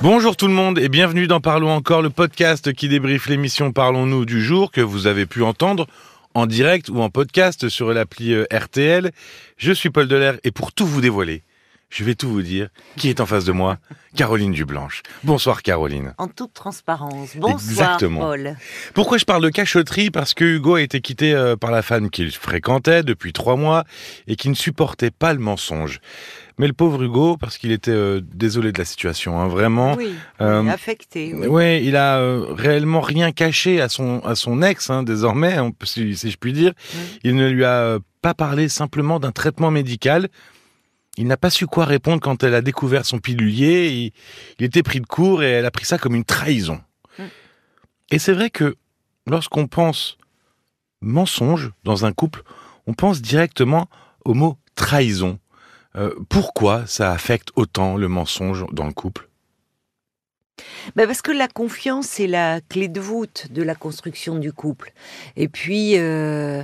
[0.00, 4.26] Bonjour tout le monde et bienvenue dans Parlons encore, le podcast qui débriefe l'émission Parlons-nous
[4.26, 5.88] du jour que vous avez pu entendre
[6.34, 9.10] en direct ou en podcast sur l'appli euh, RTL.
[9.56, 11.42] Je suis Paul Delair et pour tout vous dévoiler,
[11.90, 12.68] je vais tout vous dire.
[12.96, 13.78] Qui est en face de moi?
[14.14, 15.02] Caroline Dublanche.
[15.24, 16.12] Bonsoir Caroline.
[16.18, 17.36] En toute transparence.
[17.36, 18.20] Bonsoir Exactement.
[18.20, 18.56] Paul.
[18.94, 22.10] Pourquoi je parle de cachotterie Parce que Hugo a été quitté euh, par la femme
[22.10, 23.84] qu'il fréquentait depuis trois mois
[24.26, 26.00] et qui ne supportait pas le mensonge.
[26.58, 29.94] Mais le pauvre Hugo, parce qu'il était euh, désolé de la situation, hein, vraiment.
[29.94, 31.32] Oui, Euh, affecté.
[31.34, 31.46] oui.
[31.46, 35.86] Ouais, il a euh, réellement rien caché à son à son ex hein, désormais, peut-
[35.86, 36.72] si, si je puis dire.
[37.22, 40.28] Il ne lui a pas parlé simplement d'un traitement médical.
[41.18, 43.90] Il n'a pas su quoi répondre quand elle a découvert son pilulier.
[43.90, 44.12] Il,
[44.58, 46.80] il était pris de court et elle a pris ça comme une trahison.
[47.18, 47.24] Mm.
[48.12, 48.76] Et c'est vrai que
[49.26, 50.16] lorsqu'on pense
[51.00, 52.42] mensonge dans un couple,
[52.86, 53.88] on pense directement
[54.24, 55.40] au mot trahison.
[55.96, 59.28] Euh, pourquoi ça affecte autant le mensonge dans le couple?
[60.96, 64.92] Ben, parce que la confiance, c'est la clé de voûte de la construction du couple.
[65.36, 66.62] Et puis, euh,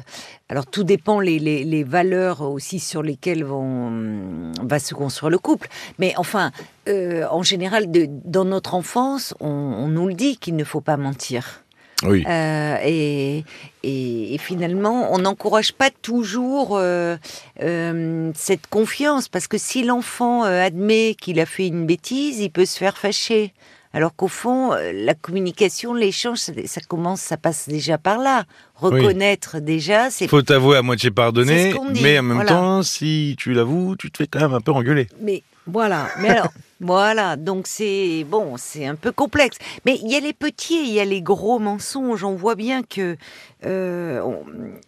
[0.48, 5.38] alors tout dépend les, les, les valeurs aussi sur lesquelles vont, va se construire le
[5.38, 5.68] couple.
[5.98, 6.50] Mais enfin,
[6.88, 10.80] euh, en général, de- dans notre enfance, on, on nous le dit qu'il ne faut
[10.80, 11.60] pas mentir.
[12.02, 12.24] Oui.
[12.28, 13.44] Euh, et,
[13.82, 17.16] et, et finalement, on n'encourage pas toujours euh,
[17.62, 22.66] euh, cette confiance, parce que si l'enfant admet qu'il a fait une bêtise, il peut
[22.66, 23.54] se faire fâcher.
[23.94, 28.44] Alors qu'au fond, euh, la communication, l'échange, ça, ça commence, ça passe déjà par là.
[28.74, 32.50] Reconnaître déjà, c'est Faut t'avouer à moitié pardonner, ce mais en même voilà.
[32.50, 35.06] temps, si tu l'avoues, tu te fais quand même un peu engueuler.
[35.20, 39.58] Mais voilà, mais alors, voilà, donc c'est bon, c'est un peu complexe.
[39.86, 42.24] Mais il y a les petits et il y a les gros mensonges.
[42.24, 43.16] On voit bien que
[43.64, 44.20] euh,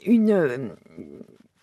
[0.04, 0.58] une euh,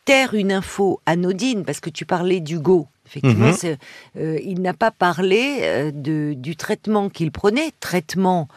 [0.05, 2.87] taire une info anodine, parce que tu parlais d'Hugo.
[3.05, 3.77] Effectivement, Mhm.
[4.17, 8.47] euh, il n'a pas parlé euh, de, du traitement qu'il prenait, traitement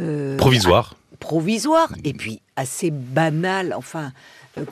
[0.00, 0.96] euh, Provisoire.
[1.20, 4.12] provisoire et puis assez banal, enfin,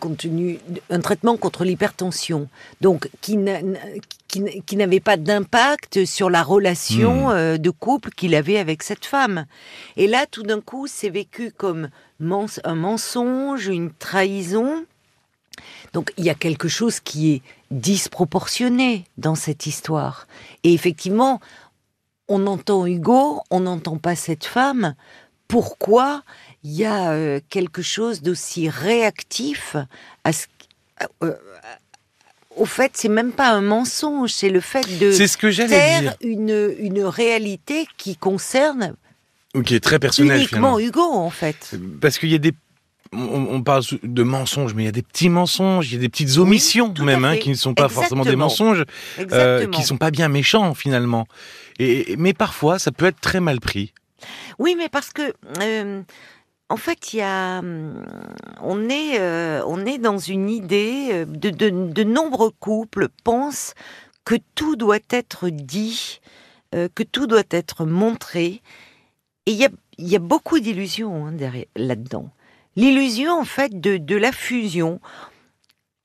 [0.00, 0.58] compte tenu
[0.90, 2.48] d'un traitement contre l'hypertension,
[2.80, 3.36] donc qui
[4.76, 7.56] n'avait pas d'impact sur la relation Hmm.
[7.56, 9.46] de couple qu'il avait avec cette femme.
[9.96, 11.88] Et là, tout d'un coup, c'est vécu comme
[12.18, 14.84] mens- un mensonge, une trahison.
[15.92, 20.26] Donc il y a quelque chose qui est disproportionné dans cette histoire.
[20.64, 21.40] Et effectivement,
[22.28, 24.94] on entend Hugo, on n'entend pas cette femme.
[25.48, 26.22] Pourquoi
[26.62, 29.76] il y a euh, quelque chose d'aussi réactif
[30.24, 30.46] à ce
[31.22, 31.34] euh,
[32.56, 36.16] au fait, c'est même pas un mensonge, c'est le fait de C'est ce que taire
[36.20, 38.94] une, une réalité qui concerne
[39.54, 40.78] Ou qui est très personnel uniquement finalement.
[40.78, 41.74] Hugo, en fait.
[42.00, 42.52] Parce qu'il y a des.
[43.12, 46.00] On, on parle de mensonges, mais il y a des petits mensonges, il y a
[46.00, 48.84] des petites omissions même, hein, qui ne sont pas forcément des mensonges,
[49.18, 51.26] euh, qui sont pas bien méchants finalement.
[51.80, 53.92] Et, mais parfois, ça peut être très mal pris.
[54.60, 56.02] Oui, mais parce que euh,
[56.68, 58.06] en fait, il y a, hum,
[58.62, 63.74] on est, euh, on est dans une idée de, de, de nombreux couples pensent
[64.24, 66.20] que tout doit être dit,
[66.70, 68.62] que tout doit être montré,
[69.46, 71.34] et il y a, y a beaucoup d'illusions hein,
[71.74, 72.30] là-dedans.
[72.76, 75.00] L'illusion en fait de, de la fusion.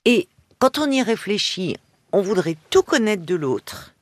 [0.06, 0.28] Et
[0.60, 1.78] quand on y réfléchit,
[2.12, 3.96] on voudrait tout connaître de l'autre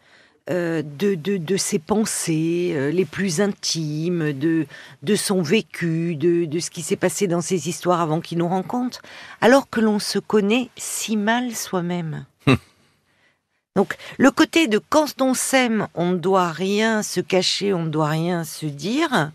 [0.50, 4.68] euh, de, de, de ses pensées euh, les plus intimes, de,
[5.01, 8.50] de son vécu, de, de ce qui s'est passé dans ses histoires avant qu'il nous
[8.50, 9.01] rencontre,
[9.40, 12.25] alors que l'on se connaît si mal soi-même.
[13.78, 17.90] Donc le côté de quand on s'aime, on ne doit rien se cacher, on ne
[17.90, 19.31] doit rien se dire,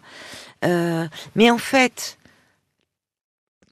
[0.67, 2.18] euh, mais en fait,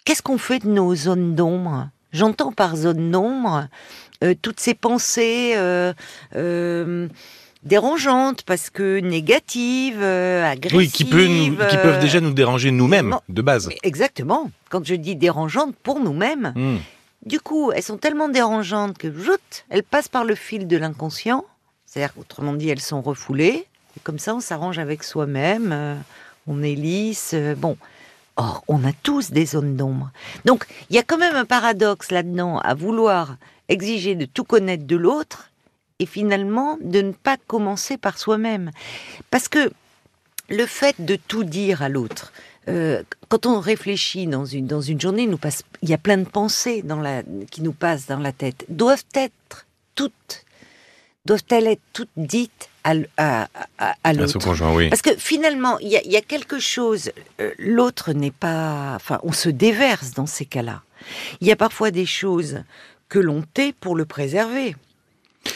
[0.06, 1.90] qu'est-ce qu'on fait de nos zones d'ombre?
[2.12, 3.68] J'entends par zone d'ombre
[4.24, 5.92] euh, toutes ces pensées euh,
[6.34, 7.08] euh,
[7.64, 10.78] dérangeantes parce que négatives, agressives.
[10.78, 13.68] Oui, qui, peut nous- qui peuvent déjà nous déranger nous-mêmes, de base.
[13.82, 14.50] Exactement.
[14.70, 16.76] Quand je dis dérangeantes pour nous-mêmes, Hmm.
[17.26, 21.44] du coup, elles sont tellement dérangeantes que zout, elles passent par le fil de l'inconscient.
[21.84, 23.66] C'est-à-dire, autrement dit, elles sont refoulées.
[23.97, 25.97] Et comme ça, on s'arrange avec soi-même.
[26.47, 27.34] on est lisse.
[27.59, 27.76] bon.
[28.36, 30.10] Or, on a tous des zones d'ombre.
[30.44, 33.36] Donc, il y a quand même un paradoxe là-dedans à vouloir
[33.68, 35.50] exiger de tout connaître de l'autre
[35.98, 38.71] et finalement de ne pas commencer par soi-même.
[39.30, 39.71] Parce que
[40.48, 42.33] le fait de tout dire à l'autre,
[42.68, 45.28] euh, quand on réfléchit dans une, dans une journée,
[45.83, 46.84] il y a plein de pensées
[47.50, 48.65] qui nous passent dans la tête.
[48.68, 50.44] Doivent être toutes,
[51.26, 54.88] doivent-elles être toutes dites à, à, à- à l'autre conjoint, oui.
[54.88, 58.92] Parce que finalement, il y a, il y a quelque chose, euh, l'autre n'est pas...
[58.94, 60.82] Enfin, on se déverse dans ces cas-là.
[61.40, 62.62] Il y a parfois des choses
[63.08, 64.76] que l'on tait pour le préserver.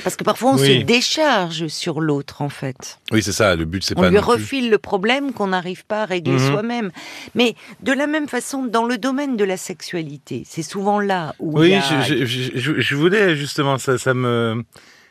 [0.05, 0.81] Parce que parfois on Oui.
[0.81, 3.01] se décharge sur l'autre en fait.
[3.11, 3.57] Oui, c'est ça.
[3.57, 6.05] Le but, c'est On pas lui non plus- refile le problème qu'on n'arrive pas à
[6.07, 6.51] régler Mhm.
[6.53, 6.91] soi-même.
[7.35, 11.59] Mais de la même façon, dans le domaine de la sexualité, c'est souvent là où
[11.59, 11.81] Oui, a...
[11.81, 14.63] je, je- je- je voulais justement ça, ça me,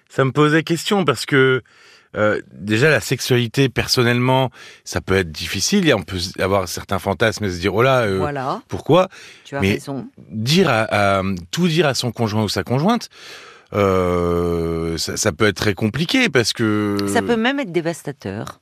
[0.10, 1.62] ça me posait question parce que
[2.18, 4.50] euh, déjà la sexualité personnellement,
[4.84, 5.88] ça peut être difficile.
[5.88, 9.10] et On peut avoir certains fantasmes et se dire oh là, euh, Voilà, pourquoi?
[9.46, 10.08] Tu as mais- raison.
[10.32, 11.22] dire à, à-
[11.52, 13.10] tout dire à son conjoint ou sa conjointe,
[13.74, 18.60] euh, ça, ça peut être très compliqué parce que Ça peut même être dévastateur.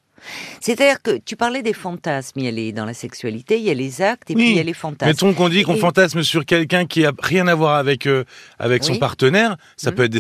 [0.62, 3.70] C'est-à-dire que tu parlais des fantasmes, il y a les, dans la sexualité, il y
[3.70, 5.10] a les actes et Oui, puis il y a les fantasmes.
[5.10, 8.24] Mettons qu'on dit qu'on Et- fantasme sur quelqu'un qui a rien à voir avec euh,
[8.60, 9.96] avec son partenaire, ça Mhm.
[9.98, 10.18] peut être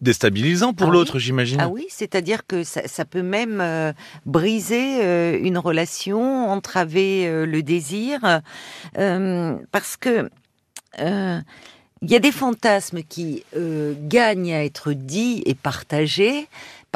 [0.00, 0.96] déstabilisant pour Ah oui.
[0.96, 1.58] l'autre, j'imagine.
[1.60, 3.92] Ah oui, c'est-à-dire que ça, ça peut même euh,
[4.26, 8.20] briser euh, une relation, entraver le désir,
[9.72, 10.28] parce que
[12.02, 16.46] il y a des fantasmes qui euh, gagnent à être dits et partagés.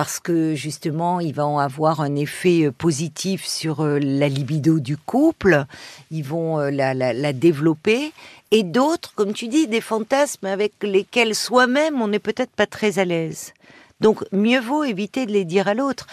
[0.01, 4.97] Parce que justement, ils vont avoir un effet euh, positif sur euh, la libido du
[4.97, 5.67] couple,
[6.11, 8.13] ils vont euh, la, la- la développer,
[8.51, 12.99] et d'autres, comme tu dis, des fantasmes avec lesquels soi-même on n'est peut-être pas très
[12.99, 13.53] à l'aise.
[14.01, 16.07] Donc, mieux vaut éviter de les dire à l'autre.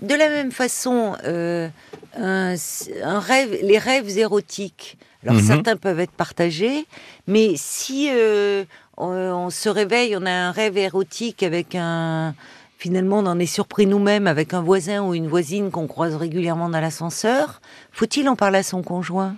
[0.00, 1.68] De la même façon, euh,
[2.16, 2.54] un,
[3.02, 4.96] un rêve, les rêves érotiques.
[5.22, 5.46] Alors, Mhm.
[5.46, 6.86] certains peuvent être partagés,
[7.26, 8.64] mais si euh,
[8.96, 12.34] on, on se réveille, on a un rêve érotique avec un.
[12.84, 16.68] Finalement, on en est surpris nous-mêmes avec un voisin ou une voisine qu'on croise régulièrement
[16.68, 17.62] dans l'ascenseur.
[17.92, 19.36] Faut-il en parler à son conjoint?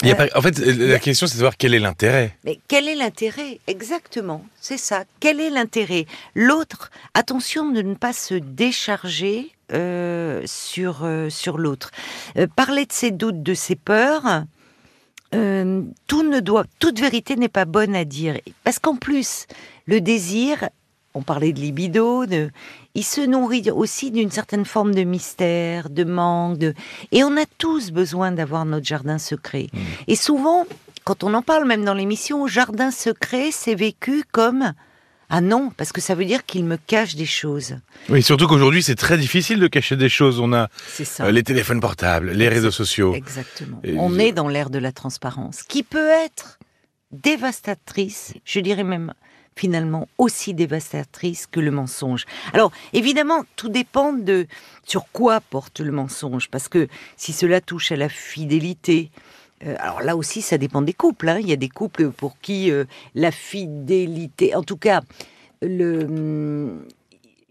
[0.00, 2.36] Pas- en fait, la question c'est de savoir quel est l'intérêt.
[2.42, 3.60] mais quel est l'intérêt?
[3.68, 5.04] Exactement, c'est ça.
[5.20, 6.06] Quel est l'intérêt?
[6.34, 11.92] L'autre, attention de ne pas se décharger euh, sur, euh, sur l'autre.
[12.36, 14.42] Euh, parler de ses doutes, de ses peurs,
[15.36, 18.38] euh, tout ne doit, toute vérité n'est pas bonne à dire.
[18.64, 19.46] Parce qu'en plus,
[19.86, 20.68] le désir,
[21.14, 22.50] on parlait de libido, de,
[22.94, 26.74] il se nourrit aussi d'une certaine forme de mystère, de manque, de,
[27.12, 29.66] et on a tous besoin d'avoir notre jardin secret.
[30.06, 30.66] Et souvent,
[31.04, 34.72] quand on en parle même dans l'émission, jardin secret, c'est vécu comme
[35.32, 37.76] ah non, parce que ça veut dire qu'il me cache des choses.
[38.08, 40.40] Oui, surtout qu'aujourd'hui c'est très difficile de cacher des choses.
[40.40, 41.24] On a ça.
[41.24, 43.14] euh, les téléphones portables, les réseaux sociaux.
[43.14, 43.78] Exactement.
[43.84, 46.58] Et On est dans l'ère de la transparence, qui peut être
[47.12, 49.14] dévastatrice, je dirais même
[49.60, 52.24] finalement aussi dévastatrice que le mensonge.
[52.54, 54.46] Alors évidemment, tout dépend de
[54.86, 59.10] sur quoi porte le mensonge, parce que si cela touche à la fidélité,
[59.66, 61.28] euh, alors là aussi ça dépend des couples.
[61.28, 61.38] hein.
[61.40, 65.02] Il y a des couples pour qui euh, la fidélité, en tout cas,
[65.60, 66.86] le hum,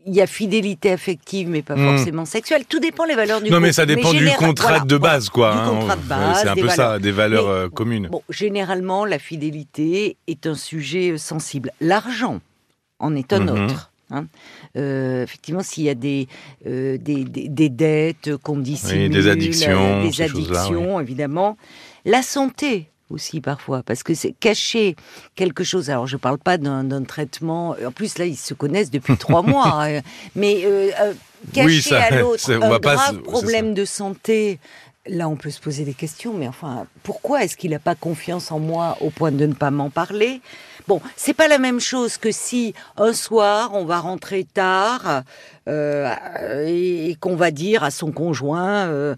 [0.06, 1.96] il y a fidélité affective, mais pas Hmm.
[1.98, 2.64] forcément sexuelle.
[2.68, 3.68] Tout dépend les valeurs du Non, couple.
[3.68, 5.52] mais ça dépend du généra- contrat voilà, de base, quoi.
[5.54, 5.70] Du hein.
[5.70, 8.08] contrat de Ouais, base, c'est un des peu ça, des valeurs Mais, euh, communes.
[8.12, 11.72] Bon, généralement, la fidélité est un sujet euh, sensible.
[11.82, 12.40] L'argent
[13.00, 13.50] en est un Mhm.
[13.66, 13.92] autre.
[14.12, 14.26] hein.
[14.78, 16.28] Euh, effectivement, s'il y a des,
[16.66, 21.58] euh, des, des- des dettes qu'on dissimule, des addictions, des addictions, évidemment.
[22.06, 24.96] La santé aussi parfois, parce que c'est cacher
[25.36, 25.90] quelque chose.
[25.90, 27.76] Alors, je ne parle pas d'un traitement.
[27.86, 29.86] En plus, là, ils se connaissent depuis trois mois.
[29.88, 30.02] euh,
[30.36, 31.14] Mais euh, euh,
[31.54, 34.60] cacher Oui, ça, à l'autre un pas grave problème de santé.
[35.08, 38.52] Là, on peut se poser des questions, mais enfin, pourquoi est-ce qu'il n'a pas confiance
[38.52, 40.42] en moi au point de ne pas m'en parler?
[40.88, 45.24] Bon, c'est pas la même chose que si un soir on va rentrer tard
[45.68, 46.14] euh,
[46.68, 49.16] et, et qu'on va dire à son conjoint.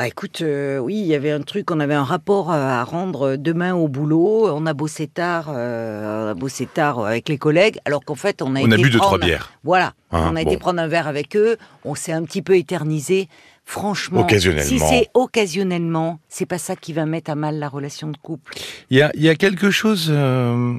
[0.00, 3.36] Bah écoute, euh, oui, il y avait un truc, on avait un rapport à rendre
[3.36, 4.48] demain au boulot.
[4.50, 8.40] On a bossé tard, euh, on a bossé tard avec les collègues, alors qu'en fait
[8.40, 9.52] on a On a été bu deux, trois bières.
[9.62, 10.48] Voilà, Hein, on a bon.
[10.50, 13.28] été prendre un verre avec eux, on s'est un petit peu éternisé.
[13.66, 14.66] Franchement, Occasionnellement.
[14.70, 18.54] si c'est occasionnellement, c'est pas ça qui va mettre à mal la relation de couple.
[18.88, 20.78] Il y a, il y a quelque chose euh,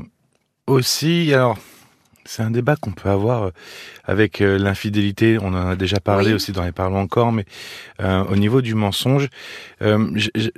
[0.65, 1.31] aussi.
[1.31, 1.59] Alors,
[2.25, 3.49] c'est un débat qu'on peut avoir euh,
[4.05, 5.37] avec euh, l'infidélité.
[5.41, 6.33] On en a déjà parlé Oui.
[6.35, 7.45] aussi dans les parlons encore, mais
[8.01, 9.27] euh, au niveau du mensonge,
[9.81, 10.09] euh,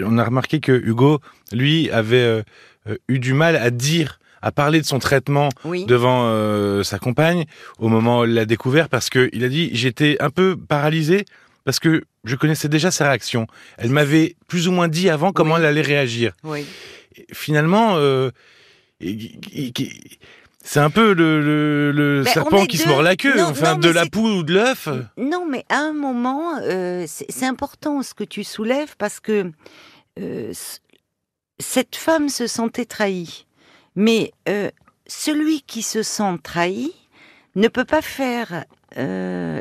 [0.02, 1.20] on a remarqué que Hugo,
[1.52, 2.18] lui, avait
[2.88, 5.86] euh, eu du mal à dire, à parler de son traitement Oui.
[5.86, 7.46] devant sa compagne
[7.80, 11.24] au moment où il l'a découvert parce que il a dit j'étais un peu paralysé
[11.64, 13.48] parce que je connaissais déjà sa réaction.
[13.78, 15.62] Elle m'avait plus ou moins dit avant comment Oui.
[15.62, 16.34] elle allait réagir.
[17.16, 17.96] Et finalement,
[20.64, 23.36] c'est un peu le, le- le Ben, serpent qui se mord la queue.
[23.38, 24.88] Non, enfin, non, de la poule ou de l'œuf.
[25.18, 29.52] Non, mais à un moment, euh, c'est important ce que tu soulèves parce que
[30.20, 30.54] euh,
[31.60, 33.46] cette femme se sentait trahie.
[33.96, 34.72] Mais euh,
[35.06, 36.92] celui qui se sent trahi
[37.56, 38.66] ne peut pas faire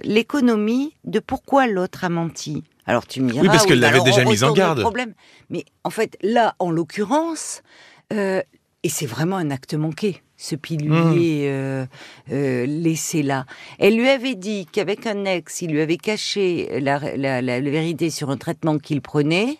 [0.04, 2.64] l'économie de pourquoi l'autre a menti.
[2.86, 4.80] Alors tu me diras, Oui, parce qu'elle l'avait déjà mise en garde.
[4.80, 5.14] Problème.
[5.50, 7.62] Mais en fait, là, en l'occurrence,
[8.10, 10.22] et c'est vraiment un acte manqué.
[10.42, 11.86] Ce pilulier euh,
[12.32, 13.46] euh, laissé là.
[13.78, 17.70] Elle lui avait dit qu'avec un ex, il lui avait caché la, la- la- la
[17.70, 19.58] vérité sur un traitement qu'il prenait,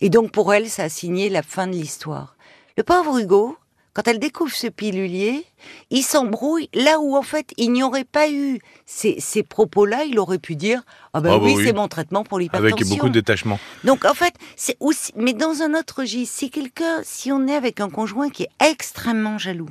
[0.00, 2.34] et donc pour elle, ça a signé la fin de l'histoire.
[2.76, 3.56] Le pauvre Hugo,
[3.92, 5.44] quand elle découvre ce pilulier,
[5.90, 10.18] il s'embrouille là où en fait il n'y aurait pas eu ces, ces propos-là, il
[10.18, 11.64] aurait pu dire ah ben Ah bah oui, oui.
[11.64, 12.74] c'est mon traitement pour l'hypertension.
[12.76, 13.60] Avec beaucoup de détachement.
[13.84, 17.54] Donc en fait, c'est aussi, mais dans un autre registre, si quelqu'un, si on est
[17.54, 19.68] avec un conjoint qui est extrêmement jaloux,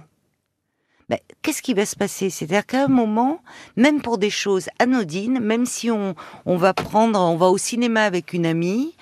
[1.10, 2.30] ben, qu'est-ce qui va se passer?
[2.30, 3.42] C'est-à-dire qu'à un moment,
[3.76, 8.04] même pour des choses anodines, même si on, on va prendre, on va au cinéma
[8.04, 8.94] avec une amie,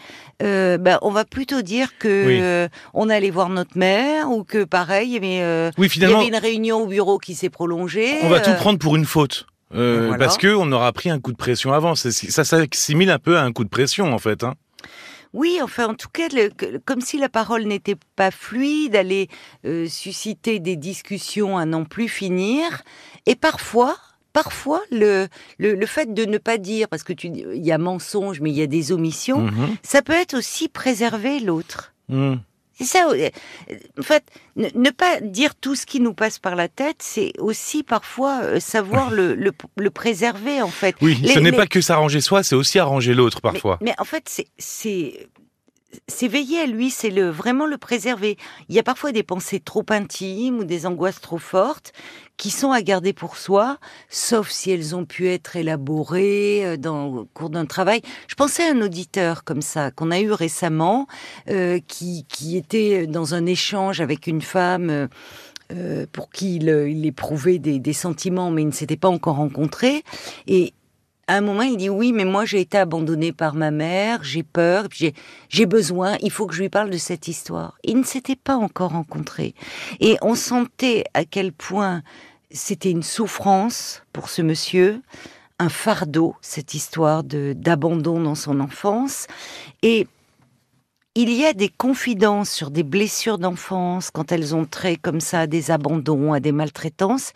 [0.41, 2.39] euh, ben, on va plutôt dire que Oui.
[2.41, 6.01] euh, on allait voir notre mère ou que pareil, il y avait, euh, Oui, il
[6.01, 8.15] y avait une réunion au bureau qui s'est prolongée.
[8.23, 9.45] on va tout euh, prendre pour une faute.
[9.73, 10.17] Voilà.
[10.17, 11.95] Parce que on aura pris un coup de pression avant.
[11.95, 14.43] Ça s'assimile un peu à un coup de pression en fait.
[14.43, 14.55] Hein.
[15.33, 16.49] Oui, enfin, en tout cas, le-
[16.85, 19.27] comme si la parole n'était pas fluide, allait
[19.65, 22.83] euh, susciter des discussions à n'en plus finir.
[23.25, 23.97] Et parfois,
[24.33, 27.77] parfois, le, le, le fait de ne pas dire, parce que tu il y a
[27.77, 29.75] mensonge, mais il y a des omissions, Mhm.
[29.83, 31.93] ça peut être aussi préserver l'autre.
[32.09, 32.41] Mhm.
[32.81, 33.07] C'est ça.
[33.11, 33.29] euh,
[33.99, 34.23] En fait,
[34.55, 38.41] ne, ne pas dire tout ce qui nous passe par la tête, c'est aussi parfois
[38.43, 40.95] euh, savoir le, le, le préserver, en fait.
[41.01, 43.77] Oui, Les- ce n'est les- pas que s'arranger soi, c'est aussi arranger l'autre parfois.
[43.81, 45.27] mais, mais en fait, c'est-
[46.07, 48.37] c'est veiller à lui, c'est le vraiment le préserver.
[48.69, 51.93] Il y a parfois des pensées trop intimes ou des angoisses trop fortes
[52.37, 53.77] qui sont à garder pour soi,
[54.09, 58.01] sauf si elles ont pu être élaborées euh, dans au cours d'un travail.
[58.27, 61.07] Je pensais à un auditeur comme ça qu'on a eu récemment,
[61.49, 64.89] euh, qui qui était dans un échange avec une femme.
[64.89, 65.07] euh,
[65.71, 69.37] euh, pour qui il, il éprouvait des, des sentiments, mais il ne s'était pas encore
[69.37, 70.03] rencontré.
[70.47, 70.73] Et
[71.31, 74.43] à un moment, il dit oui, mais moi j'ai été abandonné par ma mère, j'ai
[74.43, 77.77] peur, j'ai- besoin, il faut que je lui parle de cette histoire.
[77.85, 79.55] Ils ne s'étaient pas encore rencontrés.
[80.01, 82.03] Et on sentait à quel point
[82.51, 85.01] c'était une souffrance pour ce monsieur,
[85.57, 89.27] un fardeau, cette histoire d'abandon dans son enfance.
[89.83, 90.07] Et
[91.15, 95.41] il y a des confidences sur des blessures d'enfance, quand elles ont trait comme ça
[95.41, 97.31] à des abandons, à des maltraitances,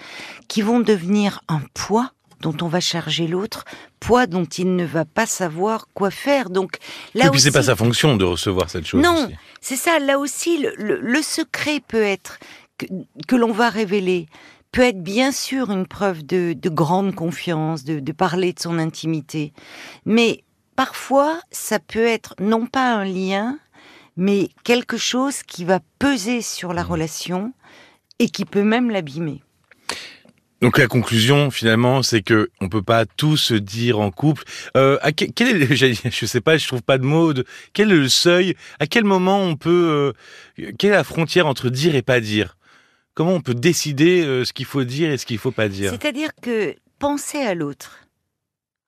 [0.50, 2.12] qui vont devenir un poids
[2.42, 3.66] dont on va charger l'autre,
[4.00, 6.50] poids dont il ne va pas savoir quoi faire.
[6.50, 6.78] Donc
[7.14, 9.02] là Et puis c'est aussi, pas sa fonction de recevoir cette chose.
[9.04, 9.30] Non.
[9.62, 10.00] c'est ça.
[10.00, 12.40] Là aussi, le, le- le secret peut être
[12.78, 12.86] que,
[13.28, 14.28] que l'on va révéler
[14.72, 18.78] peut être bien sûr une preuve de, de grande confiance, de, de parler de son
[18.78, 19.54] intimité,
[20.06, 20.44] mais
[20.76, 23.58] parfois ça peut être non pas un lien,
[24.18, 27.54] mais quelque chose qui va peser sur la relation
[28.20, 29.42] et qui peut même l'abîmer.
[30.62, 34.44] Donc la conclusion finalement, c'est que on peut pas tout se dire en couple.
[34.78, 35.76] Euh, à est, le-
[36.10, 37.34] je sais pas, je trouve pas de mots.
[37.34, 40.14] De, quel est le seuil À quel moment on peut
[40.60, 42.58] euh, Quelle est la frontière entre dire et pas dire?
[43.14, 45.92] Comment on peut décider euh, ce qu'il faut dire et ce qu'il faut pas dire?
[45.92, 48.00] C'est-à-dire que penser à l'autre,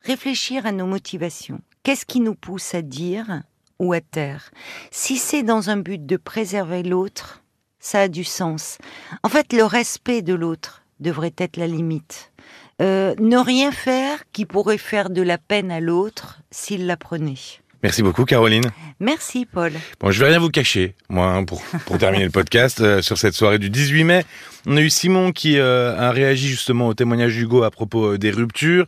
[0.01, 1.61] réfléchir à nos motivations.
[1.83, 3.41] Qu'est-ce qui nous pousse à dire
[3.79, 4.51] ou à taire?
[4.91, 7.41] Si c'est dans un but de préserver l'autre,
[7.79, 8.77] ça a du sens.
[9.23, 12.31] En fait, le respect de l'autre devrait être la limite.
[12.81, 17.35] Euh, ne rien faire qui pourrait faire de la peine à l'autre s'il l'apprenait.
[17.83, 18.65] Merci beaucoup, Caroline.
[18.99, 19.71] Merci, Paul.
[19.99, 22.81] Bon, je vais rien vous cacher, moi, hein, pour, pour terminer le podcast.
[22.81, 24.25] euh, sur cette soirée du 18 mai,
[24.65, 28.17] on a eu Simon qui euh, a réagi justement au témoignage d'Hugo à propos euh,
[28.17, 28.87] des ruptures.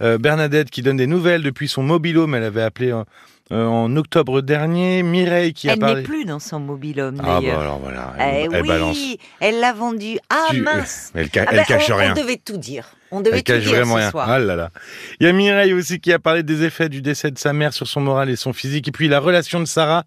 [0.00, 2.92] Bernadette qui donne des nouvelles depuis son mobilhome, elle avait appelé
[3.52, 5.02] euh, en octobre dernier.
[5.02, 5.94] Mireille qui a Elle parlé...
[5.96, 8.98] n'est plus dans son mobilhome, Ah bah alors voilà, Eh elle, elle oui, balance.
[9.40, 10.18] elle l'a vendu.
[10.30, 12.12] Ah Tu- mince Elle, ca- Ah elle ben, cache on, rien.
[12.16, 12.86] On devait tout dire.
[13.10, 14.10] On devait Elle tout cache dire vraiment ce rien.
[14.10, 14.30] soir.
[14.30, 14.70] Ah là là.
[15.20, 17.72] Il y a Mireille aussi qui a parlé des effets du décès de sa mère
[17.72, 18.86] sur son moral et son physique.
[18.88, 20.04] Et puis la relation de Sarah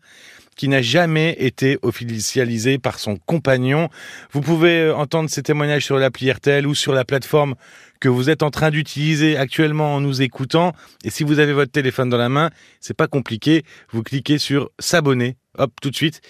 [0.56, 3.90] qui n'a jamais été officialisée par son compagnon.
[4.32, 7.56] Vous pouvez euh, entendre ces témoignages sur l'appli RTL ou sur la plateforme
[8.00, 10.74] que vous êtes en train d'utiliser actuellement en nous écoutant.
[11.06, 12.50] Et si vous avez votre téléphone dans la main,
[12.82, 13.64] c'est pas compliqué.
[13.92, 15.38] Vous cliquez sur s'abonner.
[15.58, 16.22] Hop, tout de suite.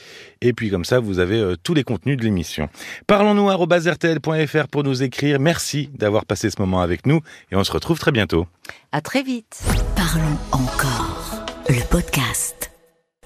[0.42, 2.70] Et puis comme ça, vous avez euh, tous les contenus de l'émission.
[3.08, 5.40] Parlons-nous à rtl.fr pour nous écrire.
[5.40, 8.48] Merci d'avoir passé ce moment avec nous et on se retrouve très bientôt.
[8.92, 9.64] À très vite.
[9.96, 11.46] Parlons encore.
[11.70, 12.73] Le podcast.